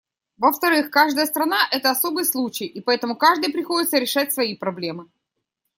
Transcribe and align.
Во-вторых, 0.37 0.89
каждая 0.89 1.27
страна— 1.27 1.57
это 1.71 1.91
особый 1.91 2.25
случай, 2.25 2.65
и 2.65 2.81
поэтому 2.81 3.15
каждой 3.15 3.51
приходится 3.53 3.99
решать 3.99 4.33
свои 4.33 4.55
проблемы. 4.57 5.11